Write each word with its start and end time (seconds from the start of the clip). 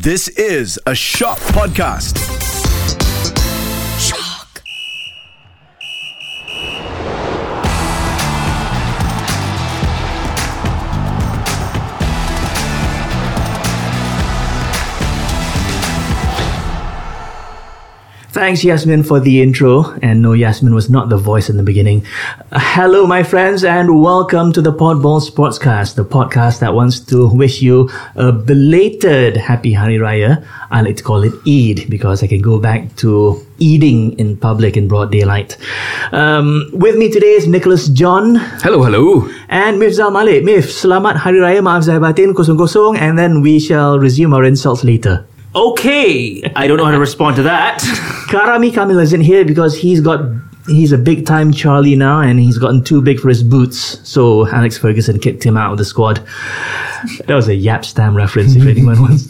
This 0.00 0.28
is 0.28 0.80
a 0.86 0.94
Shock 0.94 1.38
Podcast. 1.38 2.41
Thanks, 18.42 18.64
Yasmin, 18.64 19.04
for 19.04 19.20
the 19.20 19.40
intro. 19.40 19.94
And 20.02 20.20
no, 20.20 20.32
Yasmin 20.32 20.74
was 20.74 20.90
not 20.90 21.08
the 21.08 21.16
voice 21.16 21.48
in 21.48 21.58
the 21.58 21.62
beginning. 21.62 22.04
Uh, 22.50 22.58
hello, 22.58 23.06
my 23.06 23.22
friends, 23.22 23.62
and 23.62 24.02
welcome 24.02 24.52
to 24.52 24.60
the 24.60 24.72
Podball 24.72 25.22
Sportscast, 25.22 25.94
the 25.94 26.04
podcast 26.04 26.58
that 26.58 26.74
wants 26.74 26.98
to 27.06 27.28
wish 27.28 27.62
you 27.62 27.88
a 28.16 28.32
belated 28.32 29.36
Happy 29.36 29.72
Hari 29.72 29.94
Raya. 29.94 30.44
I 30.72 30.82
like 30.82 30.96
to 30.96 31.04
call 31.04 31.22
it 31.22 31.30
Eid 31.46 31.88
because 31.88 32.24
I 32.24 32.26
can 32.26 32.42
go 32.42 32.58
back 32.58 32.96
to 32.96 33.38
eating 33.60 34.18
in 34.18 34.36
public 34.36 34.76
in 34.76 34.88
broad 34.88 35.12
daylight. 35.12 35.56
Um, 36.10 36.66
with 36.72 36.96
me 36.96 37.12
today 37.12 37.38
is 37.38 37.46
Nicholas 37.46 37.86
John 37.90 38.34
Hello, 38.58 38.82
hello. 38.82 39.30
and 39.50 39.80
Mifzal 39.80 40.12
Malik. 40.12 40.42
Mif, 40.42 40.66
selamat 40.66 41.14
Hari 41.14 41.38
Raya, 41.38 41.62
maaf 41.62 41.86
zahir 41.86 42.02
batin, 42.02 42.34
kosong 42.34 42.58
kosong, 42.58 42.98
and 42.98 43.16
then 43.16 43.40
we 43.40 43.60
shall 43.60 44.00
resume 44.00 44.34
our 44.34 44.42
insults 44.42 44.82
later. 44.82 45.24
Okay, 45.54 46.42
I 46.56 46.66
don't 46.66 46.78
know 46.78 46.84
how 46.86 46.92
to 46.92 46.98
respond 46.98 47.36
to 47.36 47.42
that. 47.42 47.80
Karami 48.28 48.72
Kamil 48.72 48.98
isn't 48.98 49.20
here 49.20 49.44
because 49.44 49.76
he's 49.76 50.00
got 50.00 50.20
he's 50.66 50.92
a 50.92 50.98
big 50.98 51.26
time 51.26 51.52
Charlie 51.52 51.96
now 51.96 52.20
and 52.20 52.38
he's 52.40 52.56
gotten 52.56 52.82
too 52.82 53.02
big 53.02 53.18
for 53.20 53.28
his 53.28 53.42
boots. 53.42 54.08
So 54.08 54.46
Alex 54.48 54.78
Ferguson 54.78 55.18
kicked 55.18 55.44
him 55.44 55.56
out 55.56 55.72
of 55.72 55.78
the 55.78 55.84
squad. 55.84 56.26
That 57.26 57.34
was 57.34 57.48
a 57.48 57.52
Jaap 57.52 57.84
Stam 57.84 58.16
reference 58.16 58.54
if 58.56 58.66
anyone 58.66 59.00
wants. 59.00 59.26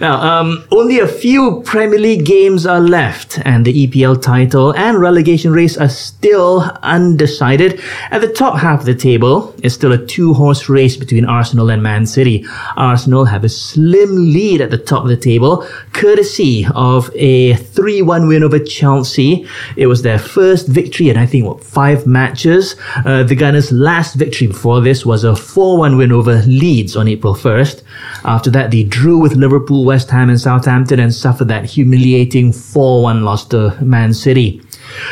Now, 0.00 0.20
um, 0.20 0.64
only 0.70 0.98
a 0.98 1.06
few 1.06 1.62
Premier 1.64 1.98
League 1.98 2.26
games 2.26 2.66
are 2.66 2.80
left, 2.80 3.38
and 3.44 3.64
the 3.64 3.86
EPL 3.86 4.20
title 4.20 4.72
and 4.74 5.00
relegation 5.00 5.52
race 5.52 5.76
are 5.76 5.88
still 5.88 6.62
undecided. 6.82 7.80
At 8.10 8.20
the 8.20 8.32
top 8.32 8.58
half 8.58 8.80
of 8.80 8.86
the 8.86 8.94
table 8.94 9.54
is 9.62 9.74
still 9.74 9.92
a 9.92 10.04
two 10.06 10.34
horse 10.34 10.68
race 10.68 10.96
between 10.96 11.24
Arsenal 11.24 11.70
and 11.70 11.82
Man 11.82 12.06
City. 12.06 12.44
Arsenal 12.76 13.24
have 13.24 13.44
a 13.44 13.48
slim 13.48 14.32
lead 14.32 14.60
at 14.60 14.70
the 14.70 14.78
top 14.78 15.02
of 15.02 15.08
the 15.08 15.16
table, 15.16 15.66
courtesy 15.92 16.66
of 16.74 17.10
a 17.14 17.54
3 17.54 18.02
1 18.02 18.26
win 18.28 18.42
over 18.42 18.58
Chelsea. 18.58 19.46
It 19.76 19.86
was 19.86 20.02
their 20.02 20.18
first 20.18 20.66
victory 20.66 21.10
in, 21.10 21.16
I 21.16 21.26
think, 21.26 21.44
what, 21.46 21.62
five 21.62 22.06
matches. 22.06 22.76
Uh, 23.04 23.22
the 23.22 23.36
Gunners' 23.36 23.72
last 23.72 24.14
victory 24.14 24.48
before 24.48 24.80
this 24.80 25.06
was 25.06 25.24
a 25.24 25.36
4 25.36 25.78
1 25.78 25.96
win 25.96 26.12
over 26.12 26.42
Leeds 26.46 26.96
on 26.96 27.08
April 27.08 27.34
1st. 27.34 27.82
After 28.24 28.50
that, 28.50 28.70
they 28.70 28.82
drew 28.82 29.18
with 29.18 29.33
Liverpool, 29.36 29.84
West 29.84 30.10
Ham, 30.10 30.30
and 30.30 30.40
Southampton 30.40 31.00
and 31.00 31.14
suffered 31.14 31.48
that 31.48 31.64
humiliating 31.64 32.52
4 32.52 33.02
1 33.02 33.24
loss 33.24 33.46
to 33.48 33.76
Man 33.82 34.14
City. 34.14 34.62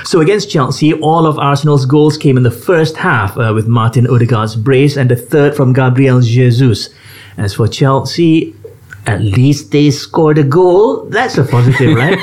So 0.05 0.21
against 0.21 0.51
Chelsea, 0.51 0.93
all 0.95 1.27
of 1.27 1.39
Arsenal's 1.39 1.87
goals 1.87 2.17
came 2.17 2.37
in 2.37 2.43
the 2.43 2.51
first 2.51 2.97
half 2.97 3.37
uh, 3.37 3.53
with 3.55 3.67
Martin 3.67 4.07
Odegaard's 4.07 4.57
brace 4.57 4.97
and 4.97 5.11
the 5.11 5.17
third 5.17 5.57
from 5.57 5.73
Gabriel 5.73 6.21
Jesus. 6.21 6.91
As 7.37 7.55
for 7.55 7.67
Chelsea, 7.67 8.55
at 9.07 9.21
least 9.21 9.73
they 9.73 9.91
scored 9.91 10.39
a 10.39 10.45
goal. 10.45 11.05
That's 11.11 11.37
a 11.39 11.45
positive, 11.45 11.95
right? 11.97 12.19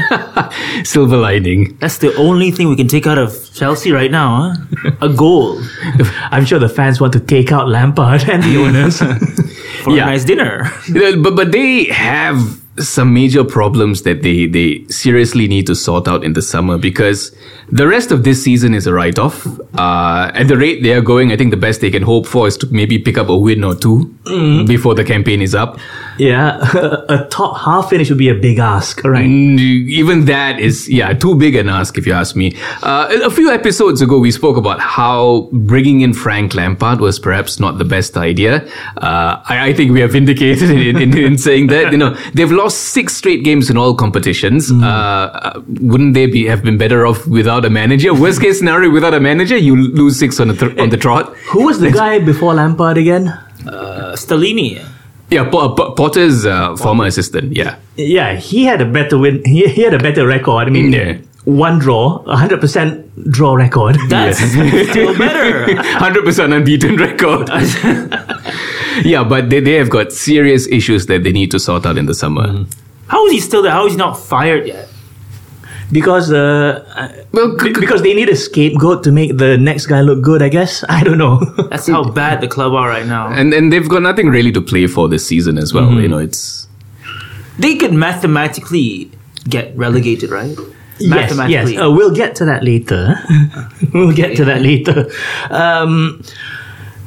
Silver 0.86 1.17
lining. 1.17 1.77
That's 1.80 1.97
the 1.97 2.16
only 2.16 2.52
thing 2.52 2.69
we 2.69 2.75
can 2.75 2.88
take 2.88 3.05
out 3.05 3.17
of 3.17 3.33
Chelsea 3.53 3.91
right 3.91 4.11
now, 4.11 4.53
huh? 4.53 4.91
A 5.02 5.09
goal 5.09 5.59
I'm 6.31 6.45
sure 6.45 6.59
the 6.59 6.69
fans 6.69 7.02
want 7.02 7.13
to 7.13 7.19
take 7.19 7.52
out 7.52 7.67
Lampard 7.67 8.30
and 8.30 8.41
the 8.44 8.58
owners. 8.58 8.97
for 9.83 9.95
Yeah. 9.95 10.03
a 10.08 10.11
nice 10.11 10.23
dinner. 10.25 10.71
But 10.94 11.36
but 11.36 11.52
they 11.52 11.86
have 11.86 12.38
some 12.80 13.14
major 13.14 13.43
problems 13.43 14.03
that 14.03 14.21
they 14.23 14.47
they 14.47 14.86
seriously 14.88 15.47
need 15.49 15.67
to 15.67 15.75
sort 15.75 16.08
out 16.08 16.23
in 16.23 16.31
the 16.33 16.41
summer 16.41 16.77
because 16.77 17.36
the 17.71 17.86
rest 17.88 18.11
of 18.11 18.23
this 18.23 18.41
season 18.41 18.73
is 18.73 18.88
a 18.88 18.93
write 18.93 19.19
off. 19.19 19.45
Uh, 19.77 20.32
at 20.33 20.48
the 20.48 20.55
rate 20.55 20.82
they 20.83 20.93
are 20.93 21.02
going, 21.02 21.32
I 21.32 21.36
think 21.37 21.52
the 21.52 21.58
best 21.59 21.82
they 21.82 21.92
can 21.92 22.03
hope 22.03 22.26
for 22.26 22.48
is 22.48 22.55
to 22.58 22.67
maybe 22.71 22.98
pick 22.98 23.17
up 23.17 23.27
a 23.30 23.37
win 23.37 23.64
or 23.65 23.76
2 23.76 24.64
before 24.65 24.95
the 24.95 25.03
campaign 25.03 25.42
is 25.42 25.53
up. 25.53 25.77
Yeah, 26.19 26.59
a 27.09 27.27
top 27.30 27.57
half 27.59 27.89
finish 27.89 28.09
would 28.09 28.17
be 28.17 28.30
a 28.30 28.35
big 28.35 28.59
ask, 28.59 29.03
right? 29.03 29.25
Mm, 29.25 29.59
Even 29.89 30.25
that 30.25 30.59
is, 30.59 30.89
yeah, 30.89 31.13
too 31.13 31.35
big 31.35 31.55
an 31.55 31.69
ask 31.69 31.97
if 31.97 32.05
you 32.05 32.13
ask 32.13 32.35
me. 32.35 32.55
Uh, 32.83 33.07
a 33.23 33.30
few 33.31 33.49
episodes 33.49 34.02
ago, 34.02 34.19
we 34.19 34.31
spoke 34.31 34.58
about 34.58 34.79
how 34.79 35.49
bringing 35.52 36.02
in 36.02 36.13
Frank 36.13 36.53
Lampard 36.53 36.99
was 36.99 37.17
perhaps 37.19 37.59
not 37.59 37.77
the 37.77 37.85
best 37.85 38.17
idea. 38.17 38.67
Uh, 38.97 39.41
I, 39.49 39.69
I 39.69 39.73
think 39.73 39.91
we 39.91 40.02
have 40.02 40.11
vindicated 40.11 40.69
in, 40.69 40.97
in, 41.02 41.17
in 41.17 41.37
saying 41.37 41.67
that. 41.67 41.91
You 41.91 41.97
know, 41.97 42.13
they've 42.33 42.52
lost 42.52 42.77
six 42.97 43.15
straight 43.15 43.43
games 43.43 43.69
in 43.69 43.77
all 43.77 43.95
competitions. 43.95 44.71
Uh, 44.71 44.85
Uh, 45.29 45.61
wouldn't 45.81 46.13
they 46.15 46.25
be 46.25 46.45
have 46.47 46.61
been 46.63 46.77
better 46.77 47.05
off 47.05 47.25
without 47.27 47.63
a 47.63 47.69
manager? 47.69 48.13
Worst 48.13 48.41
case 48.41 48.58
scenario, 48.59 48.89
without 48.91 49.13
a 49.13 49.19
manager, 49.19 49.55
you 49.58 49.75
lose 49.75 50.19
six 50.19 50.39
on 50.39 50.47
the 50.49 50.55
th- 50.55 50.77
on 50.83 50.89
the 50.89 50.97
trot. 50.97 51.25
Who 51.53 51.65
was 51.65 51.79
the 51.79 51.91
guy 51.91 52.19
before 52.19 52.53
Lampard 52.55 52.97
again? 52.97 53.27
Uh, 53.65 54.15
Stellini. 54.15 54.81
Yeah, 55.31 55.49
Po- 55.49 55.75
Po- 55.75 55.91
Potter's 55.93 56.45
uh, 56.45 56.75
former 56.75 57.05
assistant. 57.05 57.55
Yeah. 57.55 57.75
Yeah, 57.95 58.35
he 58.35 58.65
had 58.65 58.81
a 58.81 58.85
better 58.85 59.17
win. 59.17 59.43
He, 59.45 59.67
he 59.67 59.83
had 59.83 59.93
a 59.93 59.99
better 59.99 60.25
record. 60.25 60.67
I 60.67 60.71
mean, 60.71 60.91
Yeah. 60.91 61.17
one 61.45 61.77
draw, 61.79 62.23
a 62.25 62.35
hundred 62.35 62.59
percent 62.61 63.05
draw 63.31 63.53
record. 63.55 63.95
That's 64.09 64.39
still 64.39 65.15
better. 65.17 65.75
Hundred 65.99 66.25
percent 66.25 66.51
unbeaten 66.53 66.95
record. 66.97 67.47
yeah, 69.05 69.23
but 69.23 69.49
they, 69.49 69.59
they 69.59 69.73
have 69.73 69.89
got 69.89 70.11
serious 70.11 70.67
issues 70.67 71.05
that 71.05 71.23
they 71.23 71.31
need 71.31 71.51
to 71.51 71.59
sort 71.59 71.85
out 71.85 71.97
in 71.97 72.05
the 72.07 72.13
summer. 72.15 72.65
How 73.07 73.25
is 73.27 73.31
he 73.31 73.39
still 73.39 73.61
there? 73.61 73.71
How 73.71 73.85
is 73.85 73.93
he 73.93 73.97
not 73.97 74.13
fired 74.19 74.67
yet? 74.67 74.89
Because 75.92 76.32
uh, 76.32 76.83
Well, 77.32 77.55
be- 77.58 77.73
because 77.73 78.02
they 78.02 78.14
need 78.14 78.30
a 78.30 78.36
scapegoat 78.36 79.04
to 79.04 79.11
make 79.11 79.38
the 79.38 79.58
next 79.58 79.88
guy 79.88 80.02
look 80.02 80.22
good. 80.22 80.42
I 80.42 80.50
guess 80.50 80.83
I 80.89 81.04
don't 81.04 81.17
know. 81.17 81.39
That's 81.70 81.88
how 81.88 82.04
bad 82.11 82.42
the 82.42 82.48
club 82.48 82.73
are 82.73 82.88
right 82.88 83.05
now. 83.08 83.27
and 83.30 83.54
and 83.54 83.72
they've 83.72 83.89
got 83.89 84.02
nothing 84.02 84.30
really 84.30 84.52
to 84.54 84.61
play 84.61 84.88
for 84.88 85.08
this 85.10 85.26
season 85.26 85.58
as 85.58 85.73
well. 85.73 85.92
You 86.02 86.08
know, 86.08 86.20
it's 86.20 86.67
They 87.58 87.76
could 87.76 87.94
mathematically 87.94 89.11
get 89.48 89.76
relegated, 89.76 90.30
right? 90.32 90.55
yes, 91.00 91.32
yes. 91.50 91.77
Uh, 91.82 91.89
we'll 91.92 92.14
get 92.14 92.36
to 92.36 92.45
that 92.45 92.64
later. 92.64 93.16
we'll 93.94 94.14
get 94.14 94.36
to 94.38 94.45
that 94.45 94.61
later. 94.61 95.10
Um, 95.50 96.21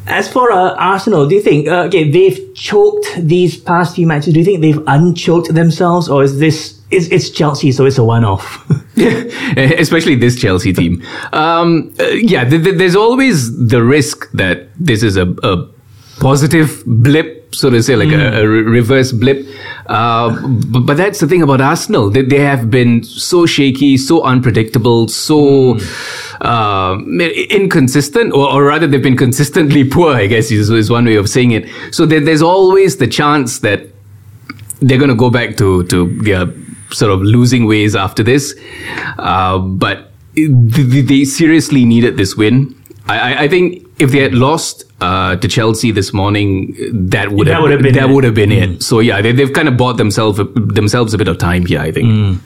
as 0.07 0.33
for 0.33 0.51
uh, 0.51 0.75
Arsenal, 0.75 1.29
do 1.29 1.35
you 1.37 1.43
think 1.43 1.69
uh, 1.69 1.85
okay 1.87 2.11
they've 2.11 2.41
choked 2.55 3.07
these 3.19 3.57
past 3.61 3.95
few 3.97 4.07
matches? 4.07 4.33
Do 4.35 4.41
you 4.41 4.45
think 4.45 4.61
they've 4.61 4.83
unchoked 4.89 5.55
themselves, 5.55 6.09
or 6.09 6.23
is 6.25 6.39
this 6.39 6.81
is 6.93 7.11
it's 7.11 7.31
Chelsea, 7.31 7.73
so 7.73 7.87
it's 7.87 7.99
a 7.99 8.05
one-off? 8.05 8.71
especially 8.97 10.15
this 10.15 10.41
Chelsea 10.41 10.73
team. 10.73 11.03
Um, 11.33 11.95
uh, 11.99 12.05
yeah, 12.09 12.45
th- 12.45 12.63
th- 12.63 12.77
there's 12.77 12.97
always 12.97 13.57
the 13.69 13.83
risk 13.83 14.31
that 14.33 14.69
this 14.79 15.03
is 15.03 15.17
a, 15.17 15.35
a 15.43 15.69
positive 16.21 16.83
blip, 16.87 17.55
so 17.55 17.71
to 17.71 17.83
say, 17.83 17.97
like 17.97 18.13
a, 18.13 18.43
a 18.43 18.47
re- 18.47 18.63
reverse 18.63 19.13
blip. 19.13 19.47
Uh, 19.87 20.31
but, 20.47 20.81
but 20.81 20.97
that's 20.97 21.21
the 21.21 21.27
thing 21.27 21.43
about 21.43 21.61
Arsenal. 21.61 22.11
They, 22.11 22.23
they 22.23 22.41
have 22.41 22.71
been 22.71 23.03
so 23.03 23.47
shaky, 23.47 23.97
so 23.97 24.23
unpredictable, 24.23 25.09
so 25.09 25.79
uh, 26.43 26.99
inconsistent, 27.51 28.33
or, 28.35 28.49
or 28.53 28.65
rather, 28.65 28.87
they've 28.87 29.03
been 29.03 29.17
consistently 29.17 29.85
poor, 29.91 30.15
I 30.15 30.27
guess 30.27 30.51
is, 30.51 30.71
is 30.71 30.91
one 30.91 31.07
way 31.07 31.17
of 31.17 31.29
saying 31.29 31.53
it. 31.53 31.69
So 31.93 32.07
there, 32.07 32.21
there's 32.21 32.43
always 32.43 32.99
the 32.99 33.07
chance 33.07 33.61
that 33.61 33.87
they're 34.81 34.99
going 34.99 35.11
to 35.11 35.17
go 35.17 35.31
back 35.31 35.57
to 35.57 35.85
to 35.85 36.07
sort 36.93 37.13
of 37.13 37.23
losing 37.23 37.67
ways 37.67 37.95
after 37.97 38.23
this. 38.23 38.55
Uh, 39.19 39.59
but 39.59 40.11
they, 40.35 41.01
they 41.03 41.25
seriously 41.25 41.85
needed 41.85 42.17
this 42.17 42.37
win. 42.37 42.75
I, 43.07 43.45
I- 43.45 43.49
think 43.49 43.87
if 43.99 44.11
they 44.13 44.21
had 44.21 44.35
lost 44.35 44.85
uh, 45.01 45.37
to 45.37 45.49
Chelsea 45.49 45.91
this 45.91 46.13
morning, 46.13 46.75
that 46.93 47.33
would 47.33 47.47
That 47.49 47.55
have, 47.55 47.63
would 47.63 47.71
have 47.73 47.83
been 47.83 47.95
that 47.95 48.09
it. 48.11 48.13
would 48.15 48.25
have 48.25 48.35
been 48.35 48.53
it. 48.53 48.83
So 48.83 49.01
yeah, 49.01 49.21
they, 49.21 49.33
they've 49.33 49.53
kind 49.53 49.69
of 49.69 49.77
bought 49.77 49.97
themselves 49.97 50.39
themselves 50.55 51.13
a 51.15 51.19
bit 51.19 51.29
of 51.29 51.39
time 51.39 51.67
here. 51.67 51.81
I 51.81 51.91
think. 51.93 52.41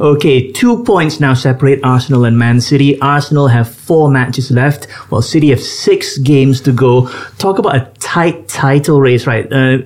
Okay, 0.00 0.50
two 0.50 0.82
points 0.82 1.20
now 1.20 1.34
separate 1.34 1.84
Arsenal 1.84 2.24
and 2.24 2.38
Man 2.38 2.62
City. 2.62 2.98
Arsenal 3.02 3.48
have 3.48 3.68
four 3.68 4.10
matches 4.10 4.50
left, 4.50 4.90
while 5.10 5.20
City 5.20 5.50
have 5.50 5.60
six 5.60 6.16
games 6.16 6.62
to 6.62 6.72
go. 6.72 7.10
Talk 7.36 7.58
about 7.58 7.76
a 7.76 7.90
tight 7.98 8.48
title 8.48 9.02
race, 9.02 9.26
right? 9.26 9.46
Uh, 9.52 9.80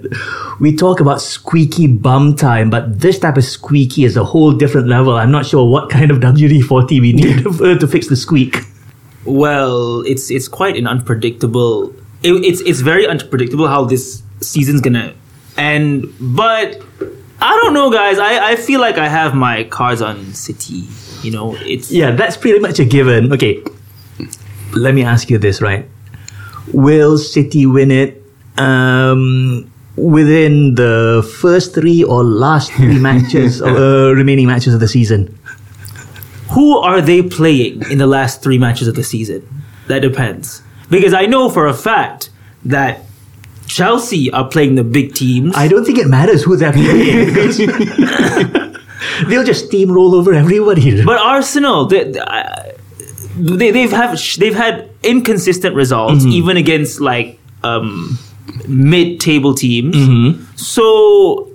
we 0.61 0.77
talk 0.77 1.01
about 1.01 1.21
squeaky 1.21 1.89
bum 1.89 2.37
time, 2.37 2.71
but 2.71 3.01
this 3.01 3.19
type 3.19 3.37
of 3.37 3.43
squeaky 3.43 4.05
is 4.05 4.17
a 4.17 4.23
whole 4.23 4.53
different 4.53 4.87
level. 4.87 5.17
I'm 5.17 5.33
not 5.33 5.47
sure 5.47 5.69
what 5.69 5.91
kind 5.91 6.13
of 6.13 6.19
WD-40 6.19 7.01
we 7.01 7.13
need 7.13 7.43
to, 7.81 7.89
fix 7.89 8.07
the 8.07 8.15
squeak. 8.15 8.59
Well, 9.25 10.03
it's 10.03 10.31
it's 10.31 10.47
quite 10.47 10.77
an 10.77 10.87
unpredictable. 10.87 11.93
It, 12.23 12.35
it's 12.45 12.61
it's 12.61 12.81
very 12.81 13.05
unpredictable 13.05 13.67
how 13.67 13.85
this 13.85 14.23
season's 14.41 14.81
gonna 14.81 15.13
end. 15.57 16.07
But 16.21 16.81
I 17.41 17.51
don't 17.63 17.75
know, 17.75 17.91
guys. 17.91 18.19
I, 18.19 18.53
I 18.53 18.57
feel 18.57 18.81
like 18.81 18.97
I 18.97 19.09
have 19.09 19.35
my 19.35 19.65
cards 19.65 20.01
on 20.01 20.35
City. 20.35 20.85
You 21.23 21.31
know, 21.31 21.57
it's 21.61 21.91
Yeah, 21.91 22.13
that's 22.13 22.37
pretty 22.37 22.59
much 22.59 22.79
a 22.79 22.85
given. 22.85 23.33
Okay, 23.33 23.63
let 24.75 24.95
me 24.95 25.03
ask 25.05 25.31
you 25.31 25.39
this, 25.39 25.61
right? 25.61 25.89
Will 26.73 27.19
City 27.19 27.67
win 27.67 27.91
it? 27.91 28.23
Um, 28.57 29.71
within 29.97 30.75
the 30.75 31.29
first 31.41 31.75
three 31.75 32.03
or 32.03 32.23
last 32.25 32.73
three 32.73 32.99
matches, 33.09 33.61
uh, 33.63 34.13
remaining 34.15 34.47
matches 34.47 34.75
of 34.75 34.81
the 34.81 34.89
season. 34.89 35.39
Who 36.51 36.79
are 36.79 37.01
they 37.01 37.23
playing 37.23 37.83
in 37.91 37.99
the 37.99 38.07
last 38.07 38.43
three 38.43 38.59
matches 38.59 38.87
of 38.87 38.95
the 38.95 39.03
season? 39.03 39.47
That 39.89 40.01
depends. 40.01 40.63
Because 40.91 41.13
I 41.13 41.27
know 41.27 41.49
for 41.49 41.67
a 41.67 41.75
fact 41.75 42.31
that 42.65 43.04
Chelsea 43.75 44.31
are 44.31 44.47
playing 44.49 44.77
the 44.77 44.85
big 44.85 45.15
teams. 45.15 45.53
I 45.57 45.67
don't 45.67 45.85
think 45.85 45.99
it 45.99 46.07
matters 46.07 46.45
who 46.45 46.57
they're 46.57 46.73
playing. 46.73 47.35
They'll 49.27 49.45
just 49.45 49.69
steamroll 49.69 50.15
over 50.15 50.33
everybody. 50.33 51.05
but 51.05 51.19
Arsenal, 51.19 51.87
they, 51.87 52.05
they, 53.37 53.71
they've 53.73 53.91
have 53.91 54.19
they've 54.39 54.55
had 54.55 54.91
inconsistent 55.03 55.75
results 55.75 56.23
mm-hmm. 56.23 56.31
even 56.31 56.57
against 56.57 57.01
like 57.01 57.41
um, 57.65 58.17
mid-table 58.69 59.55
teams. 59.55 59.97
Mm-hmm. 59.97 60.45
So 60.55 61.51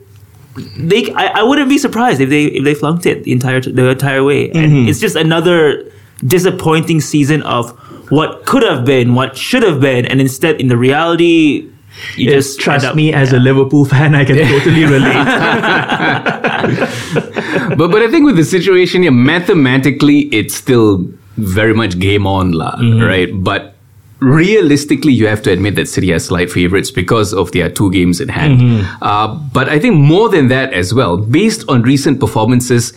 they, 0.78 1.14
I, 1.14 1.40
I 1.40 1.44
wouldn't 1.44 1.70
be 1.70 1.78
surprised 1.78 2.20
if 2.20 2.30
they 2.30 2.46
if 2.46 2.66
they 2.66 2.74
flunked 2.74 3.06
it 3.06 3.24
the 3.24 3.32
entire 3.32 3.62
the 3.62 3.90
entire 3.90 4.24
way. 4.26 4.52
And 4.52 4.72
mm-hmm. 4.72 4.90
it's 4.90 5.00
just 5.00 5.16
another 5.16 5.90
disappointing 6.26 7.00
season 7.00 7.44
of 7.44 7.72
what 8.12 8.46
could 8.46 8.64
have 8.64 8.84
been, 8.84 9.16
what 9.16 9.38
should 9.38 9.64
have 9.64 9.80
been, 9.80 10.06
and 10.06 10.20
instead 10.20 10.60
in 10.60 10.68
the 10.68 10.78
reality. 10.78 11.72
You 12.16 12.30
Just 12.30 12.50
just 12.50 12.60
trust 12.60 12.86
up- 12.86 12.96
me, 12.96 13.14
as 13.14 13.34
a 13.34 13.40
Liverpool 13.40 13.86
fan, 13.86 14.16
I 14.16 14.24
can 14.26 14.38
totally 14.38 14.86
relate. 14.86 15.14
but 17.78 17.92
but 17.92 18.02
I 18.02 18.10
think 18.10 18.26
with 18.26 18.38
the 18.38 18.44
situation 18.46 19.04
here, 19.04 19.12
mathematically, 19.12 20.20
it's 20.32 20.56
still 20.56 21.06
very 21.38 21.74
much 21.74 22.00
game 22.00 22.26
on, 22.28 22.52
la, 22.52 22.72
right? 23.06 23.30
But 23.34 23.76
realistically, 24.20 25.14
you 25.14 25.28
have 25.28 25.42
to 25.44 25.52
admit 25.52 25.76
that 25.76 25.88
City 25.88 26.12
are 26.14 26.20
slight 26.20 26.52
favorites 26.52 26.92
because 26.92 27.34
of 27.34 27.52
their 27.54 27.70
two 27.70 27.90
games 27.92 28.20
in 28.22 28.28
hand. 28.30 28.86
Uh, 29.02 29.28
but 29.54 29.70
I 29.70 29.80
think 29.80 29.96
more 29.96 30.30
than 30.30 30.48
that 30.50 30.74
as 30.74 30.94
well, 30.94 31.18
based 31.18 31.68
on 31.70 31.82
recent 31.84 32.20
performances. 32.20 32.94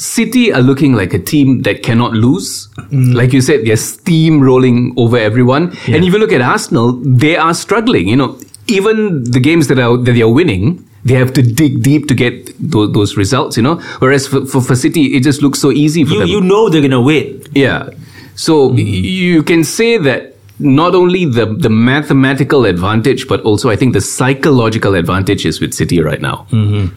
City 0.00 0.50
are 0.50 0.62
looking 0.62 0.94
like 0.94 1.12
a 1.12 1.18
team 1.18 1.62
that 1.62 1.82
cannot 1.82 2.12
lose. 2.14 2.68
Mm. 2.90 3.14
Like 3.14 3.34
you 3.34 3.42
said, 3.42 3.66
they're 3.66 3.76
steamrolling 3.76 4.94
over 4.96 5.18
everyone. 5.18 5.76
And 5.86 6.04
if 6.04 6.12
you 6.12 6.18
look 6.18 6.32
at 6.32 6.40
Arsenal, 6.40 6.92
they 6.92 7.36
are 7.36 7.52
struggling. 7.52 8.08
You 8.08 8.16
know, 8.16 8.38
even 8.66 9.24
the 9.24 9.40
games 9.40 9.68
that 9.68 9.78
are 9.78 9.98
that 9.98 10.12
they 10.12 10.22
are 10.22 10.32
winning, 10.32 10.88
they 11.04 11.14
have 11.14 11.34
to 11.34 11.42
dig 11.42 11.82
deep 11.82 12.08
to 12.08 12.14
get 12.14 12.50
those, 12.58 12.92
those 12.92 13.16
results. 13.18 13.58
You 13.58 13.62
know, 13.62 13.74
whereas 13.98 14.26
for, 14.26 14.46
for, 14.46 14.62
for 14.62 14.74
City, 14.74 15.16
it 15.16 15.22
just 15.22 15.42
looks 15.42 15.58
so 15.58 15.70
easy 15.70 16.04
for 16.04 16.14
you 16.14 16.20
them. 16.20 16.28
you 16.28 16.40
know 16.40 16.70
they're 16.70 16.82
gonna 16.82 17.02
win. 17.02 17.42
Yeah. 17.52 17.90
So 18.36 18.70
mm. 18.70 18.76
y- 18.76 18.80
you 18.80 19.42
can 19.42 19.64
say 19.64 19.98
that 19.98 20.36
not 20.60 20.94
only 20.94 21.24
the, 21.24 21.46
the 21.46 21.70
mathematical 21.70 22.64
advantage, 22.64 23.26
but 23.26 23.40
also 23.42 23.70
I 23.70 23.76
think 23.76 23.94
the 23.94 24.00
psychological 24.00 24.94
advantage 24.94 25.46
is 25.46 25.60
with 25.60 25.74
City 25.74 26.00
right 26.00 26.20
now. 26.20 26.46
Mm-hmm. 26.50 26.94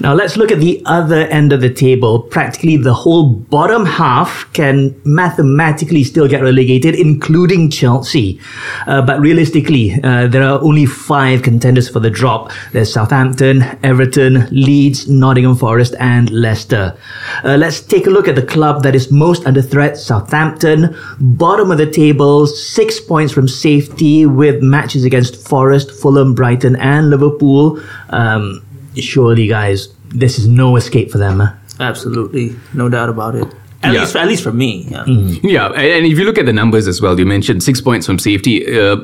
Now 0.00 0.14
let's 0.14 0.38
look 0.38 0.50
at 0.50 0.60
the 0.60 0.82
other 0.86 1.26
end 1.26 1.52
of 1.52 1.60
the 1.60 1.68
table. 1.68 2.20
Practically 2.20 2.78
the 2.78 2.94
whole 2.94 3.34
bottom 3.34 3.84
half 3.84 4.50
can 4.54 4.98
mathematically 5.04 6.04
still 6.04 6.26
get 6.26 6.40
relegated, 6.42 6.94
including 6.94 7.70
Chelsea. 7.70 8.40
Uh, 8.86 9.02
but 9.02 9.20
realistically, 9.20 10.02
uh, 10.02 10.26
there 10.26 10.42
are 10.42 10.58
only 10.62 10.86
five 10.86 11.42
contenders 11.42 11.86
for 11.90 12.00
the 12.00 12.08
drop. 12.08 12.50
There's 12.72 12.90
Southampton, 12.90 13.62
Everton, 13.82 14.48
Leeds, 14.50 15.06
Nottingham 15.06 15.54
Forest, 15.56 15.94
and 16.00 16.30
Leicester. 16.30 16.96
Uh, 17.44 17.58
let's 17.58 17.82
take 17.82 18.06
a 18.06 18.10
look 18.10 18.26
at 18.26 18.36
the 18.36 18.46
club 18.46 18.82
that 18.84 18.94
is 18.94 19.12
most 19.12 19.46
under 19.46 19.60
threat, 19.60 19.98
Southampton. 19.98 20.96
Bottom 21.20 21.70
of 21.70 21.76
the 21.76 21.90
table, 21.90 22.46
six 22.46 23.00
points 23.00 23.34
from 23.34 23.46
safety 23.46 24.24
with 24.24 24.62
matches 24.62 25.04
against 25.04 25.36
Forest, 25.36 25.90
Fulham, 25.90 26.34
Brighton, 26.34 26.76
and 26.76 27.10
Liverpool. 27.10 27.82
Um, 28.08 28.62
surely, 28.96 29.46
guys, 29.46 29.88
this 30.08 30.38
is 30.38 30.48
no 30.48 30.76
escape 30.76 31.10
for 31.10 31.18
them. 31.18 31.42
Absolutely, 31.78 32.56
no 32.74 32.88
doubt 32.88 33.08
about 33.08 33.34
it. 33.34 33.48
At 33.82 33.94
Yeah. 33.94 34.00
least, 34.00 34.16
at 34.16 34.28
least 34.28 34.42
for 34.42 34.52
me. 34.52 34.86
Yeah. 34.90 35.04
Yeah, 35.42 35.66
and 35.68 35.86
and 35.96 36.06
if 36.06 36.18
you 36.18 36.24
look 36.24 36.38
at 36.38 36.46
the 36.46 36.52
numbers 36.52 36.86
as 36.86 37.00
well, 37.00 37.18
you 37.18 37.26
mentioned 37.26 37.62
six 37.62 37.80
points 37.80 38.06
from 38.06 38.18
safety. 38.18 38.54
Uh, 38.78 38.96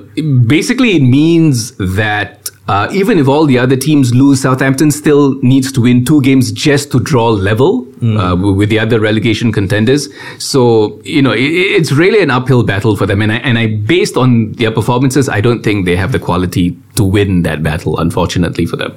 basically, 0.47 0.91
it 0.97 1.03
means 1.03 1.73
that 2.01 2.51
uh, 2.69 2.89
even 2.93 3.17
if 3.19 3.27
all 3.29 3.47
the 3.47 3.59
other 3.59 3.77
teams 3.77 4.13
lose, 4.13 4.41
Southampton 4.43 4.91
still 4.91 5.35
needs 5.41 5.71
to 5.73 5.81
win 5.81 6.05
two 6.05 6.21
games 6.21 6.51
just 6.53 6.91
to 6.93 6.99
draw 7.01 7.29
level 7.31 7.87
uh, 8.03 8.35
with 8.37 8.69
the 8.69 8.79
other 8.79 8.99
relegation 9.01 9.53
contenders. 9.53 10.09
So 10.39 11.01
you 11.05 11.23
know, 11.23 11.33
it, 11.33 11.45
it's 11.79 11.93
really 11.93 12.21
an 12.21 12.31
uphill 12.31 12.63
battle 12.65 12.97
for 12.97 13.07
them. 13.07 13.23
And 13.23 13.33
I, 13.33 13.37
and 13.37 13.57
I, 13.59 13.67
based 13.77 14.17
on 14.17 14.53
their 14.55 14.73
performances, 14.73 15.29
I 15.29 15.41
don't 15.41 15.63
think 15.63 15.87
they 15.87 15.97
have 15.97 16.11
the 16.13 16.19
quality 16.19 16.77
to 16.97 17.05
win 17.05 17.43
that 17.45 17.63
battle. 17.63 17.99
Unfortunately 17.99 18.67
for 18.67 18.77
them. 18.77 18.93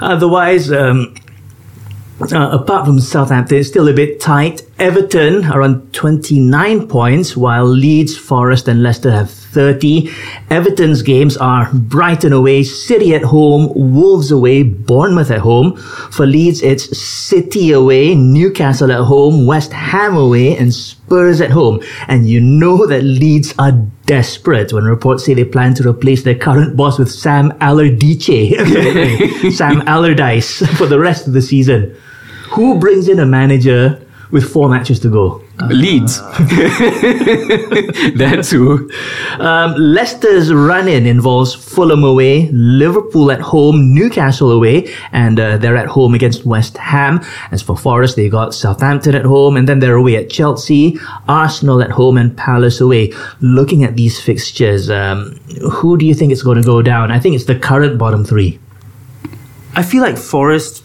Otherwise, 0.00 0.70
um, 0.70 1.14
uh, 2.20 2.50
apart 2.50 2.84
from 2.84 2.98
Southampton, 2.98 3.58
it's 3.58 3.68
still 3.68 3.88
a 3.88 3.92
bit 3.92 4.20
tight. 4.20 4.62
Everton 4.78 5.44
are 5.44 5.62
on 5.62 5.88
29 5.92 6.88
points, 6.88 7.36
while 7.36 7.64
Leeds, 7.64 8.16
Forest, 8.16 8.66
and 8.66 8.82
Leicester 8.82 9.10
have 9.10 9.30
30. 9.30 10.10
Everton's 10.50 11.02
games 11.02 11.36
are 11.36 11.72
Brighton 11.72 12.32
away, 12.32 12.64
City 12.64 13.14
at 13.14 13.22
home, 13.22 13.72
Wolves 13.74 14.32
away, 14.32 14.64
Bournemouth 14.64 15.30
at 15.30 15.40
home. 15.40 15.76
For 15.76 16.26
Leeds, 16.26 16.62
it's 16.62 16.98
City 16.98 17.70
away, 17.70 18.14
Newcastle 18.14 18.90
at 18.90 19.04
home, 19.04 19.46
West 19.46 19.72
Ham 19.72 20.16
away, 20.16 20.56
and 20.56 20.74
Spurs 20.74 21.40
at 21.40 21.50
home. 21.50 21.80
And 22.08 22.28
you 22.28 22.40
know 22.40 22.86
that 22.86 23.02
Leeds 23.02 23.54
are 23.58 23.72
desperate 24.08 24.72
when 24.72 24.84
reports 24.84 25.26
say 25.26 25.34
they 25.34 25.44
plan 25.44 25.74
to 25.74 25.86
replace 25.88 26.24
their 26.24 26.34
current 26.34 26.76
boss 26.76 26.98
with 26.98 27.12
Sam 27.12 27.52
Allardyce, 27.60 28.56
Sam 29.56 29.82
Allardyce, 29.82 30.66
for 30.78 30.86
the 30.86 30.98
rest 30.98 31.26
of 31.28 31.34
the 31.34 31.42
season. 31.42 31.94
Who 32.50 32.80
brings 32.80 33.06
in 33.08 33.20
a 33.20 33.26
manager 33.26 34.00
with 34.30 34.44
four 34.44 34.68
matches 34.68 35.00
to 35.00 35.08
go? 35.08 35.42
Leeds. 35.68 36.20
That's 38.16 38.50
who. 38.50 38.90
Um, 39.38 39.74
Leicester's 39.74 40.52
run-in 40.52 41.06
involves 41.06 41.54
Fulham 41.54 42.04
away, 42.04 42.48
Liverpool 42.52 43.30
at 43.32 43.40
home, 43.40 43.94
Newcastle 43.94 44.50
away, 44.52 44.94
and 45.12 45.40
uh, 45.40 45.56
they're 45.56 45.76
at 45.76 45.86
home 45.86 46.14
against 46.14 46.44
West 46.44 46.76
Ham. 46.76 47.20
As 47.50 47.62
for 47.62 47.76
Forest, 47.76 48.16
they 48.16 48.28
got 48.28 48.54
Southampton 48.54 49.14
at 49.14 49.24
home, 49.24 49.56
and 49.56 49.68
then 49.68 49.80
they're 49.80 49.96
away 49.96 50.16
at 50.16 50.30
Chelsea, 50.30 50.98
Arsenal 51.26 51.82
at 51.82 51.90
home, 51.90 52.18
and 52.18 52.36
Palace 52.36 52.80
away. 52.80 53.12
Looking 53.40 53.82
at 53.84 53.96
these 53.96 54.20
fixtures, 54.20 54.90
um, 54.90 55.34
who 55.72 55.98
do 55.98 56.06
you 56.06 56.14
think 56.14 56.32
is 56.32 56.42
going 56.42 56.58
to 56.58 56.64
go 56.64 56.82
down? 56.82 57.10
I 57.10 57.18
think 57.18 57.34
it's 57.34 57.46
the 57.46 57.58
current 57.58 57.98
bottom 57.98 58.24
three. 58.24 58.58
I 59.74 59.82
feel 59.82 60.02
like 60.02 60.16
Forest 60.16 60.84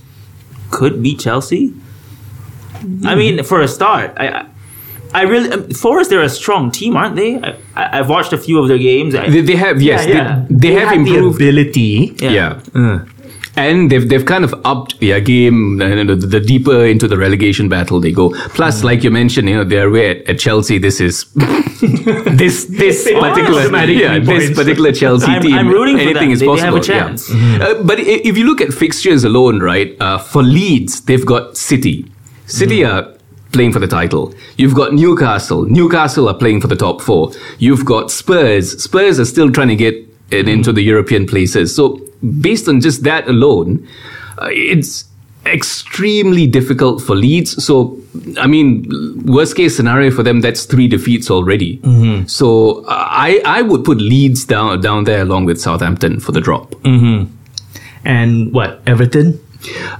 could 0.71 1.01
beat 1.03 1.19
Chelsea. 1.19 1.73
I 3.05 3.15
mean, 3.15 3.43
for 3.43 3.61
a 3.61 3.67
start, 3.67 4.13
I, 4.17 4.27
I- 4.27 4.45
I 5.15 5.23
really 5.33 5.51
um, 5.51 5.69
Forest. 5.69 6.09
They're 6.09 6.23
a 6.23 6.27
strong 6.29 6.71
team, 6.71 6.95
aren't 6.97 7.15
they? 7.15 7.35
I, 7.39 7.49
I, 7.75 7.99
I've 7.99 8.09
watched 8.09 8.33
a 8.33 8.37
few 8.45 8.57
of 8.59 8.67
their 8.67 8.79
games. 8.79 9.13
I, 9.13 9.29
They, 9.29 9.41
they 9.41 9.55
have 9.55 9.79
yes, 9.79 10.07
yeah. 10.07 10.43
They, 10.49 10.69
they, 10.69 10.73
have 10.73 10.89
the 10.89 10.95
improved. 11.13 11.35
ability. 11.39 12.15
Yeah. 12.19 12.59
And 13.55 13.91
they've 13.91 14.09
they've 14.09 14.25
kind 14.25 14.43
of 14.43 14.55
upped 14.65 14.99
their 15.01 15.21
game. 15.21 15.79
uh, 15.79 16.03
The, 16.03 16.15
the 16.15 16.39
deeper 16.39 16.83
into 16.93 17.07
the 17.07 17.15
relegation 17.17 17.69
battle 17.69 17.99
they 17.99 18.11
go. 18.11 18.31
Plus, 18.55 18.83
like 18.83 19.03
you 19.03 19.11
mentioned, 19.11 19.47
you 19.49 19.55
know 19.57 19.63
they're 19.63 19.87
away 19.89 20.09
at, 20.21 20.27
at 20.31 20.39
Chelsea. 20.39 20.79
This 20.79 20.99
is 20.99 21.25
this 22.41 22.65
this 22.65 23.03
particular 23.03 23.63
yeah 23.91 24.17
this 24.17 24.55
particular 24.55 24.91
Chelsea 24.91 25.27
I'm- 25.31 25.41
team. 25.43 25.53
I'm 25.53 25.69
rooting 25.69 25.97
for 25.97 26.01
anything 26.09 26.29
them. 26.29 26.31
is 26.31 26.39
They- 26.39 26.47
they 26.47 26.51
possible. 26.51 26.77
have 26.77 26.89
a 26.89 26.91
yeah. 26.91 26.99
chance. 27.05 27.29
Uh, 27.29 27.83
but 27.85 27.99
if 27.99 28.35
you 28.35 28.45
look 28.45 28.61
at 28.61 28.73
fixtures 28.73 29.23
alone, 29.23 29.59
right? 29.59 29.95
Uh, 29.99 30.17
for 30.17 30.41
Leeds, 30.41 31.01
they've 31.01 31.25
got 31.25 31.55
City. 31.55 32.05
City 32.45 32.83
are 32.85 33.13
playing 33.51 33.71
for 33.71 33.79
the 33.79 33.87
title. 33.87 34.33
You've 34.57 34.73
got 34.75 34.93
Newcastle. 34.93 35.65
Newcastle 35.65 36.27
are 36.27 36.33
playing 36.33 36.61
for 36.61 36.67
the 36.67 36.75
top 36.75 37.01
four. 37.01 37.31
You've 37.59 37.85
got 37.85 38.09
Spurs. 38.11 38.81
Spurs 38.83 39.19
are 39.19 39.25
still 39.25 39.51
trying 39.51 39.67
to 39.69 39.75
get 39.75 39.95
it 40.31 40.47
into 40.49 40.71
the 40.73 40.81
European 40.81 41.27
places. 41.27 41.75
So 41.75 41.99
based 42.41 42.67
on 42.67 42.81
just 42.81 43.03
that 43.03 43.27
alone, 43.27 43.87
uh, 44.41 44.47
it's 44.51 45.05
extremely 45.45 46.47
difficult 46.47 47.01
for 47.01 47.15
Leeds. 47.15 47.63
So 47.63 47.99
I 48.39 48.47
mean, 48.47 48.85
worst 49.25 49.55
case 49.55 49.75
scenario 49.75 50.09
for 50.09 50.23
them, 50.23 50.41
that's 50.41 50.65
three 50.65 50.87
defeats 50.87 51.29
already. 51.29 51.79
So 52.27 52.83
uh, 52.85 53.07
I 53.09 53.41
I 53.45 53.61
would 53.61 53.83
put 53.83 53.99
Leeds 53.99 54.45
down 54.45 54.81
down 54.81 55.03
there 55.03 55.21
along 55.21 55.45
with 55.45 55.59
Southampton 55.61 56.19
for 56.19 56.31
the 56.31 56.41
drop. 56.41 56.73
And 58.05 58.51
what, 58.53 58.81
Everton? 58.87 59.39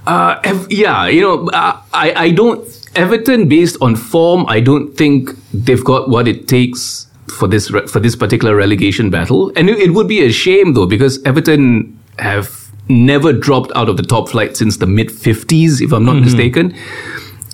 Uh, 0.06 0.40
yeah, 0.70 1.08
you 1.08 1.22
know, 1.22 1.48
uh, 1.50 1.80
I, 1.94 2.14
I 2.26 2.30
don't. 2.32 2.62
Everton, 2.96 3.48
based 3.50 3.78
on 3.82 3.96
form, 3.96 4.46
I 4.48 4.60
don't 4.60 4.96
think 4.96 5.32
they've 5.54 5.84
got 5.84 6.10
what 6.10 6.28
it 6.28 6.48
takes 6.48 7.08
for 7.30 7.48
this 7.48 7.72
re- 7.72 7.88
for 7.88 8.00
this 8.00 8.16
particular 8.16 8.56
relegation 8.56 9.10
battle. 9.10 9.52
And 9.56 9.70
it, 9.70 9.80
it 9.80 9.92
would 9.94 10.08
be 10.08 10.24
a 10.24 10.32
shame 10.32 10.74
though, 10.74 10.86
because 10.86 11.22
Everton 11.24 11.98
have 12.20 12.72
never 12.90 13.32
dropped 13.34 13.72
out 13.76 13.90
of 13.90 13.98
the 13.98 14.04
top 14.04 14.30
flight 14.30 14.56
since 14.58 14.78
the 14.78 14.86
mid 14.86 15.12
fifties, 15.12 15.82
if 15.82 15.92
I'm 15.94 16.06
not 16.06 16.18
mistaken. 16.18 16.76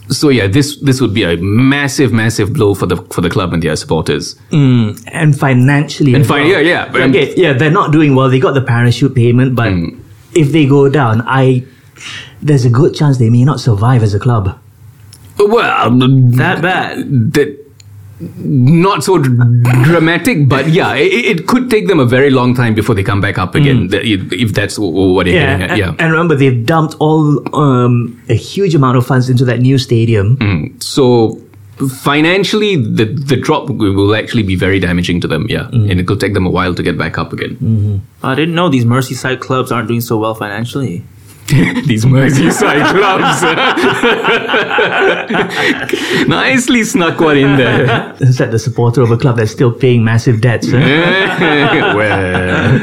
so 0.10 0.30
yeah, 0.30 0.48
this 0.48 0.76
this 0.82 1.00
would 1.00 1.14
be 1.14 1.24
a 1.24 1.38
massive, 1.38 2.12
massive 2.12 2.52
blow 2.52 2.74
for 2.74 2.88
the 2.88 2.98
for 3.14 3.22
the 3.22 3.30
club 3.30 3.54
and 3.54 3.62
their 3.64 3.76
supporters. 3.76 4.36
and 4.52 5.40
financially. 5.40 6.16
And 6.16 6.26
fin- 6.28 6.48
yeah, 6.48 6.60
yeah, 6.60 6.92
okay, 6.94 7.34
yeah, 7.38 7.54
they're 7.54 7.72
not 7.72 7.92
doing 7.94 8.16
well. 8.16 8.30
They 8.30 8.40
got 8.40 8.56
the 8.56 8.62
parachute 8.64 9.16
payment, 9.16 9.56
but 9.56 9.70
Mm. 9.72 10.00
if 10.34 10.52
they 10.52 10.66
go 10.66 10.90
down, 10.90 11.22
I 11.28 11.64
there's 12.42 12.66
a 12.66 12.70
good 12.70 12.94
chance 12.96 13.18
they 13.18 13.30
may 13.30 13.44
not 13.46 13.60
survive 13.60 14.04
as 14.04 14.14
a 14.14 14.20
club. 14.20 14.58
Well, 15.38 15.90
That 16.38 16.62
bad. 16.62 17.34
that 17.34 17.58
not 18.38 19.02
so 19.02 19.18
dramatic, 19.20 20.50
but 20.50 20.68
yeah, 20.68 20.94
it, 20.96 21.08
it 21.40 21.48
could 21.48 21.70
take 21.70 21.88
them 21.88 22.00
a 22.00 22.06
very 22.06 22.30
long 22.30 22.54
time 22.54 22.74
before 22.76 22.94
they 22.94 23.04
come 23.04 23.22
back 23.22 23.38
up 23.38 23.56
again. 23.56 23.88
th- 23.88 24.04
If, 24.04 24.34
if 24.34 24.54
that's 24.54 24.76
w- 24.76 24.92
w- 24.94 25.14
what 25.14 25.26
they're 25.26 25.36
Yeah, 25.36 25.58
getting 25.58 25.64
at, 25.64 25.70
and, 25.72 25.80
yeah. 25.80 25.96
and 26.04 26.12
remember 26.12 26.36
they've 26.36 26.66
dumped 26.66 26.96
all 27.00 27.40
um, 27.56 28.22
a 28.28 28.34
huge 28.34 28.76
amount 28.76 28.98
of 28.98 29.08
funds 29.08 29.30
into 29.30 29.46
that 29.46 29.60
new 29.62 29.78
stadium. 29.78 30.36
Mm. 30.38 30.84
So 30.84 31.40
financially, 31.88 32.76
the 32.76 33.06
the 33.06 33.38
drop 33.38 33.70
will 33.70 33.94
will 33.94 34.14
actually 34.16 34.44
be 34.44 34.56
very 34.58 34.80
damaging 34.82 35.22
to 35.22 35.28
them. 35.30 35.46
Yeah, 35.50 35.70
Mm. 35.72 35.90
and 35.90 36.00
it 36.02 36.06
could 36.08 36.20
take 36.20 36.34
them 36.34 36.46
a 36.46 36.50
while 36.50 36.74
to 36.76 36.84
get 36.84 36.98
back 36.98 37.18
up 37.18 37.32
again. 37.32 38.02
I 38.22 38.36
didn't 38.36 38.54
know 38.56 38.68
these 38.68 38.84
Merseyside 38.86 39.40
clubs 39.40 39.72
aren't 39.72 39.88
doing 39.88 40.02
so 40.02 40.18
well 40.18 40.36
financially. 40.36 41.04
These 41.50 42.06
Merseyside 42.06 42.86
clubs. 42.94 43.42
Nicely 46.28 46.84
snuck 46.84 47.20
one 47.20 47.38
in 47.38 47.58
there. 47.58 48.14
Is 48.20 48.38
that 48.38 48.52
the 48.52 48.60
supporter 48.60 49.02
of 49.02 49.10
a 49.10 49.18
club 49.18 49.38
that's 49.38 49.50
still 49.52 49.72
paying 49.72 50.04
massive 50.04 50.42
debts? 50.42 50.68
huh? 50.70 50.78
well, 51.98 52.80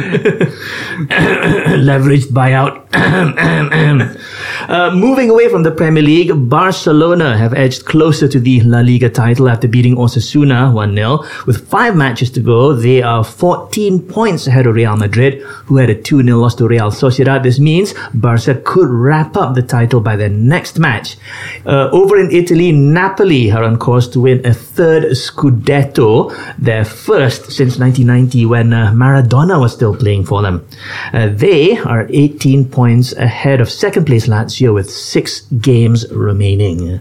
leveraged 1.78 2.32
buyout. 2.32 2.82
uh, 4.68 4.90
moving 4.94 5.30
away 5.30 5.48
from 5.48 5.62
the 5.62 5.70
Premier 5.70 6.02
League, 6.02 6.32
Barcelona 6.48 7.38
have 7.38 7.54
edged 7.54 7.84
closer 7.84 8.26
to 8.26 8.40
the 8.40 8.60
La 8.62 8.80
Liga 8.80 9.08
title 9.08 9.48
after 9.48 9.68
beating 9.68 9.94
Osasuna 9.94 10.72
1 10.72 10.94
0. 10.96 11.22
With 11.46 11.68
five 11.68 11.94
matches 11.94 12.32
to 12.32 12.40
go, 12.40 12.72
they 12.72 13.00
are 13.00 13.22
14 13.22 14.00
points 14.08 14.48
ahead 14.48 14.66
of 14.66 14.74
Real 14.74 14.96
Madrid, 14.96 15.40
who 15.66 15.76
had 15.76 15.88
a 15.88 15.94
2 15.94 16.24
0 16.24 16.38
loss 16.38 16.56
to 16.56 16.66
Real 16.66 16.90
Sociedad. 16.90 17.44
This 17.44 17.60
means 17.60 17.94
Barca 18.12 18.55
could 18.56 18.88
wrap 18.88 19.36
up 19.36 19.54
the 19.54 19.62
title 19.62 20.00
by 20.00 20.16
their 20.16 20.28
next 20.28 20.78
match. 20.78 21.16
Uh, 21.64 21.88
over 21.92 22.18
in 22.18 22.30
Italy, 22.30 22.72
Napoli 22.72 23.50
are 23.50 23.64
on 23.64 23.78
course 23.78 24.08
to 24.08 24.20
win 24.20 24.44
a 24.46 24.52
third 24.52 25.04
Scudetto, 25.12 26.32
their 26.58 26.84
first 26.84 27.52
since 27.52 27.78
1990 27.78 28.46
when 28.46 28.72
uh, 28.72 28.92
Maradona 28.92 29.60
was 29.60 29.72
still 29.72 29.94
playing 29.94 30.24
for 30.24 30.42
them. 30.42 30.66
Uh, 31.12 31.28
they 31.28 31.76
are 31.78 32.06
18 32.10 32.68
points 32.68 33.12
ahead 33.14 33.60
of 33.60 33.70
second 33.70 34.06
place 34.06 34.26
Lazio 34.26 34.74
with 34.74 34.90
six 34.90 35.42
games 35.42 36.10
remaining. 36.10 37.00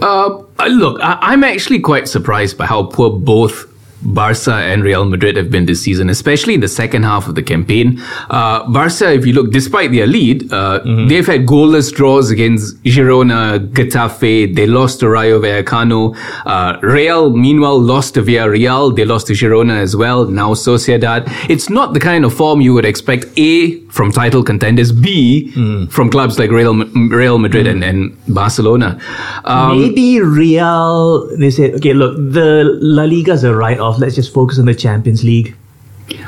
uh, 0.00 0.66
look, 0.68 1.00
I, 1.00 1.18
I'm 1.20 1.44
actually 1.44 1.80
quite 1.80 2.08
surprised 2.08 2.58
by 2.58 2.66
how 2.66 2.84
poor 2.84 3.10
both. 3.10 3.72
Barca 4.02 4.54
and 4.54 4.82
Real 4.82 5.04
Madrid 5.04 5.36
have 5.36 5.50
been 5.50 5.66
this 5.66 5.82
season, 5.82 6.10
especially 6.10 6.54
in 6.54 6.60
the 6.60 6.68
second 6.68 7.02
half 7.04 7.28
of 7.28 7.34
the 7.34 7.42
campaign. 7.42 8.00
Uh, 8.30 8.68
Barca, 8.70 9.12
if 9.12 9.26
you 9.26 9.32
look, 9.32 9.50
despite 9.50 9.92
their 9.92 10.06
lead, 10.06 10.52
uh, 10.52 10.80
they've 11.08 11.26
had 11.26 11.46
goalless 11.46 11.92
draws 11.92 12.30
against 12.30 12.82
Girona, 12.84 13.58
Getafe. 13.72 14.54
They 14.54 14.66
lost 14.66 15.00
to 15.00 15.08
Rayo 15.08 15.40
Vallecano. 15.40 16.16
Uh, 16.44 16.78
Real, 16.82 17.30
meanwhile, 17.30 17.78
lost 17.80 18.14
to 18.14 18.22
Villarreal. 18.22 18.94
They 18.94 19.04
lost 19.04 19.26
to 19.28 19.32
Girona 19.32 19.80
as 19.80 19.96
well. 19.96 20.26
Now 20.26 20.54
Sociedad. 20.54 21.24
It's 21.48 21.68
not 21.70 21.94
the 21.94 22.00
kind 22.00 22.24
of 22.24 22.34
form 22.34 22.60
you 22.60 22.74
would 22.74 22.84
expect. 22.84 23.26
A 23.36 23.80
from 23.86 24.12
title 24.12 24.42
contenders. 24.42 24.92
B 24.92 25.50
from 25.90 26.10
clubs 26.10 26.38
like 26.38 26.50
Real 26.50 26.74
Real 27.08 27.38
Madrid 27.38 27.66
and, 27.66 27.82
and 27.82 28.16
Barcelona. 28.28 29.00
Um, 29.44 29.80
Maybe 29.80 30.20
Real, 30.20 31.26
they 31.36 31.50
said, 31.50 31.74
okay, 31.76 31.92
look, 31.92 32.16
the 32.16 32.64
La 32.80 33.04
Liga's 33.04 33.44
a 33.44 33.54
write 33.54 33.78
off. 33.86 33.98
Let's 33.98 34.14
just 34.14 34.32
focus 34.34 34.58
on 34.58 34.66
the 34.66 34.74
Champions 34.74 35.22
League. 35.24 35.54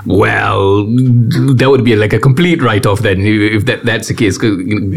Well, 0.07 0.85
that 1.55 1.69
would 1.71 1.85
be 1.85 1.95
like 1.95 2.13
a 2.13 2.19
complete 2.19 2.61
write-off 2.63 3.01
then, 3.01 3.21
if 3.23 3.65
that, 3.67 3.85
that's 3.85 4.09
the 4.09 4.15
case, 4.15 4.37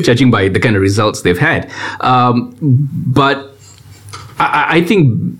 judging 0.06 0.32
by 0.32 0.48
the 0.50 0.60
kind 0.60 0.75
of 0.75 0.82
results 0.82 1.22
they've 1.22 1.38
had. 1.38 1.70
Um, 2.00 2.56
but 2.62 3.38
I, 4.39 4.77
I- 4.77 4.84
think 4.84 5.38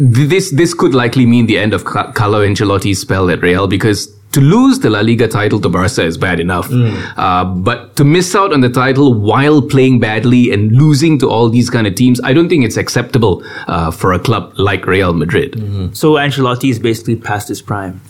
this 0.00 0.52
this 0.52 0.74
could 0.74 0.94
likely 0.94 1.26
mean 1.26 1.46
the 1.46 1.58
end 1.58 1.74
of 1.74 1.84
Ca- 1.84 2.12
Carlo 2.12 2.46
Ancelotti's 2.46 3.00
spell 3.00 3.30
at 3.30 3.42
Real 3.42 3.66
because. 3.66 4.14
To 4.38 4.44
lose 4.44 4.78
the 4.78 4.88
La 4.88 5.00
Liga 5.00 5.26
title 5.26 5.58
to 5.60 5.68
Barca 5.68 6.04
is 6.04 6.16
bad 6.16 6.38
enough, 6.38 6.68
uh, 7.16 7.44
but 7.44 7.96
to 7.96 8.04
miss 8.04 8.36
out 8.36 8.52
on 8.52 8.60
the 8.60 8.68
title 8.68 9.12
while 9.12 9.60
playing 9.60 9.98
badly 9.98 10.52
and 10.52 10.70
losing 10.70 11.18
to 11.18 11.28
all 11.28 11.48
these 11.48 11.68
kind 11.70 11.88
of 11.88 11.96
teams, 11.96 12.20
I 12.22 12.32
don't 12.34 12.48
think 12.48 12.64
it's 12.64 12.76
acceptable 12.76 13.42
uh, 13.66 13.90
for 13.90 14.12
a 14.12 14.18
club 14.20 14.52
like 14.56 14.86
Real 14.86 15.12
Madrid. 15.12 15.54
So 15.96 16.12
Ancelotti 16.12 16.70
is 16.70 16.78
basically 16.78 17.16
past 17.16 17.48
his 17.48 17.60
prime. 17.60 18.00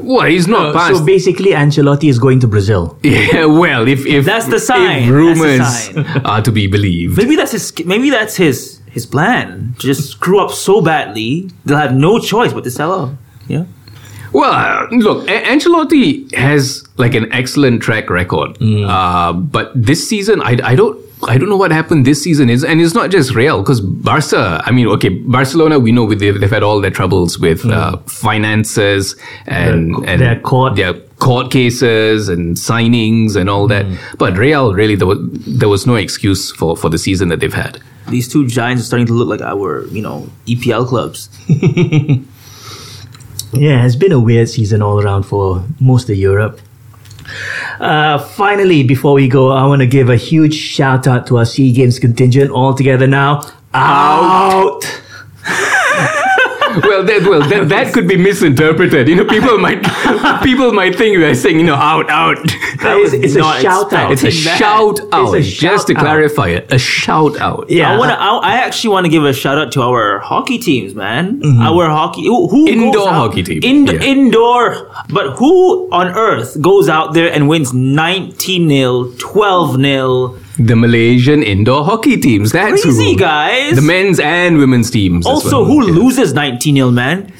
Well, 0.00 0.26
he's 0.26 0.46
not 0.46 0.74
past. 0.74 0.98
So 0.98 1.06
basically, 1.06 1.52
Ancelotti 1.52 2.10
is 2.10 2.18
going 2.18 2.40
to 2.40 2.48
Brazil. 2.48 2.98
Yeah, 3.02 3.46
well, 3.46 3.88
if 3.88 4.04
if 4.04 4.26
That's 4.26 4.48
the 4.48 4.60
sign. 4.60 5.04
if 5.04 5.08
rumors 5.08 5.66
sign. 5.66 6.04
are 6.26 6.42
to 6.42 6.52
be 6.52 6.66
believed, 6.66 7.16
Maybe 7.16 7.34
that's 7.36 7.52
his. 7.52 7.72
Maybe 7.86 8.10
that's 8.10 8.36
his 8.36 8.80
his 8.90 9.06
plan. 9.06 9.74
To 9.78 9.86
just 9.86 10.10
screw 10.10 10.38
up 10.44 10.50
so 10.50 10.82
badly, 10.82 11.48
they'll 11.64 11.78
have 11.78 11.94
no 11.94 12.18
choice 12.18 12.52
but 12.52 12.64
to 12.64 12.70
sell 12.70 12.92
out. 12.92 13.10
Yeah. 13.48 13.64
Well, 14.32 14.52
uh, 14.52 14.86
look, 14.90 15.28
A- 15.28 15.42
Ancelotti 15.42 16.32
has 16.34 16.84
like 16.96 17.14
an 17.14 17.30
excellent 17.32 17.82
track 17.82 18.10
record, 18.10 18.56
uh, 18.62 19.32
but 19.32 19.70
this 19.74 20.06
season, 20.08 20.40
I, 20.42 20.58
I 20.64 20.74
don't. 20.74 21.00
I 21.24 21.38
don't 21.38 21.48
know 21.48 21.56
what 21.56 21.70
happened 21.70 22.04
this 22.04 22.20
season 22.20 22.50
is, 22.50 22.64
and 22.64 22.80
it's 22.80 22.94
not 22.94 23.12
just 23.12 23.32
Real 23.36 23.62
because 23.62 23.80
Barca. 23.80 24.60
I 24.66 24.72
mean, 24.72 24.88
okay, 24.88 25.08
Barcelona. 25.08 25.78
We 25.78 25.92
know 25.92 26.12
they've, 26.12 26.40
they've 26.40 26.50
had 26.50 26.64
all 26.64 26.80
their 26.80 26.90
troubles 26.90 27.38
with 27.38 27.64
uh, 27.64 27.98
finances 28.08 29.14
and 29.46 29.94
Their- 29.94 30.10
and 30.10 30.20
their 30.20 30.40
court- 30.40 30.74
their 30.74 30.94
court 31.20 31.52
cases 31.52 32.28
and 32.28 32.56
signings 32.56 33.36
and 33.36 33.48
all 33.48 33.68
that. 33.68 33.86
But 34.18 34.36
Real 34.36 34.74
really 34.74 34.96
there 34.96 35.06
was, 35.06 35.18
there 35.46 35.68
was 35.68 35.86
no 35.86 35.94
excuse 35.94 36.50
for 36.50 36.76
for 36.76 36.88
the 36.90 36.98
season 36.98 37.28
that 37.28 37.38
they've 37.38 37.54
had. 37.54 37.80
These 38.08 38.26
two 38.26 38.48
giants 38.48 38.82
are 38.82 38.86
starting 38.86 39.06
to 39.06 39.12
look 39.12 39.28
like 39.28 39.42
our, 39.42 39.86
you 39.94 40.02
know, 40.02 40.28
EPL 40.48 40.88
clubs. 40.88 41.28
Yeah, 43.52 43.84
it's 43.84 43.96
been 43.96 44.12
a 44.12 44.20
weird 44.20 44.48
season 44.48 44.80
all 44.80 45.00
around 45.00 45.24
for 45.24 45.64
most 45.78 46.08
of 46.08 46.16
Europe. 46.16 46.60
Uh, 47.78 48.18
finally, 48.18 48.82
before 48.82 49.12
we 49.14 49.28
go, 49.28 49.50
I 49.50 49.66
want 49.66 49.80
to 49.80 49.86
give 49.86 50.08
a 50.08 50.16
huge 50.16 50.54
shout 50.54 51.06
out 51.06 51.26
to 51.28 51.38
our 51.38 51.44
Sea 51.44 51.72
Games 51.72 51.98
contingent 51.98 52.50
all 52.50 52.74
together 52.74 53.06
now. 53.06 53.42
Out! 53.74 55.01
well, 56.84 57.04
that, 57.04 57.22
well, 57.28 57.48
that, 57.48 57.68
that 57.68 57.92
could 57.92 58.06
be 58.08 58.16
misinterpreted. 58.16 59.08
You 59.08 59.16
know, 59.16 59.24
people 59.24 59.58
might 59.58 59.82
people 60.44 60.72
might 60.72 60.94
think 60.96 61.16
we're 61.18 61.34
saying, 61.34 61.58
you 61.58 61.66
know, 61.66 61.74
out, 61.74 62.08
out. 62.10 62.38
It's, 62.44 63.12
it's 63.14 63.36
a 63.36 63.42
shout 63.60 63.92
out. 63.92 64.12
It's 64.12 64.22
a 64.24 64.30
shout 64.30 65.00
out. 65.12 65.34
a 65.34 65.40
just 65.42 65.86
to 65.88 65.92
shout 65.94 65.96
out. 65.98 66.04
clarify 66.04 66.48
it, 66.48 66.72
a 66.72 66.78
shout 66.78 67.40
out. 67.40 67.66
Yeah. 67.68 67.92
I 67.92 67.98
want 67.98 68.10
to. 68.10 68.18
I, 68.20 68.36
I 68.36 68.52
actually 68.66 68.90
want 68.90 69.04
to 69.06 69.10
give 69.10 69.24
a 69.24 69.32
shout 69.32 69.58
out 69.58 69.72
to 69.72 69.82
our 69.82 70.18
hockey 70.20 70.58
teams, 70.58 70.94
man. 70.94 71.42
Our 71.60 71.88
hockey, 71.88 72.24
who, 72.24 72.48
who 72.48 72.62
Mm-hmm. 72.66 72.80
Indoor 72.80 72.92
goes 72.94 73.06
out- 73.08 73.12
hockey 73.14 73.42
team. 73.42 73.60
Ind- 73.62 73.88
Yeah. 73.92 74.00
Indoor, 74.02 74.90
but 75.10 75.36
who 75.36 75.90
on 75.90 76.08
earth 76.08 76.60
goes 76.60 76.88
out 76.88 77.12
there 77.14 77.32
and 77.32 77.48
wins 77.48 77.72
19 77.72 78.68
0 78.68 79.12
12 79.18 79.76
0 79.80 80.38
The 80.58 80.76
Malaysian 80.76 81.42
indoor 81.42 81.84
hockey 81.84 82.16
teams. 82.18 82.52
That's 82.52 82.82
Crazy 82.82 83.12
who. 83.12 83.18
guys. 83.18 83.76
The 83.76 83.82
men's 83.82 84.20
and 84.20 84.58
women's 84.58 84.90
teams. 84.90 85.26
as 85.26 85.30
Also, 85.32 85.62
well. 85.62 85.64
who 85.64 85.86
Yeah. 85.86 85.92
loses 85.94 86.34
19 86.34 86.76
0 86.76 86.90
man? 86.90 87.32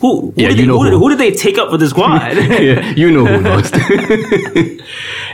Who? 0.00 0.20
who 0.20 0.32
Yeah, 0.36 0.48
did 0.50 0.58
they, 0.58 0.66
know 0.66 0.78
who, 0.78 0.84
did- 0.84 0.92
who. 0.92 0.98
who 1.00 1.08
did 1.10 1.18
they 1.18 1.30
take 1.32 1.58
up 1.58 1.70
for 1.70 1.78
the 1.78 1.88
squad? 1.88 2.20
yeah, 2.36 2.90
you 2.94 3.10
know 3.10 3.24
who 3.26 3.40
lost. 3.48 3.74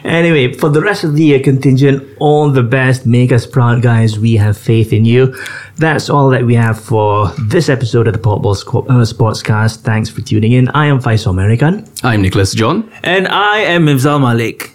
Anyway, 0.02 0.50
for 0.54 0.70
the 0.70 0.80
rest 0.80 1.04
of 1.04 1.14
the 1.14 1.22
year 1.22 1.40
contingent, 1.40 2.02
all 2.20 2.48
the 2.50 2.62
best. 2.62 3.04
Make 3.04 3.32
us 3.32 3.44
proud, 3.46 3.82
guys. 3.82 4.18
We 4.18 4.36
have 4.36 4.56
faith 4.56 4.94
in 4.94 5.04
you. 5.04 5.34
That's 5.76 6.08
all 6.08 6.30
that 6.30 6.46
we 6.46 6.54
have 6.54 6.80
for 6.80 7.28
this 7.38 7.68
episode 7.68 8.06
of 8.08 8.14
the 8.14 8.18
Podball 8.18 8.56
Squ- 8.56 8.88
uh, 8.88 9.04
Sportscast. 9.04 9.82
Thanks 9.82 10.08
for 10.08 10.22
tuning 10.22 10.52
in. 10.52 10.68
I 10.68 10.86
am 10.86 11.00
Faisal 11.02 11.30
American. 11.32 11.84
I'm 12.02 12.22
Nicholas 12.22 12.54
John. 12.54 12.90
and 13.04 13.28
I 13.28 13.58
am 13.58 13.84
Mifzal 13.84 14.18
Malik. 14.22 14.74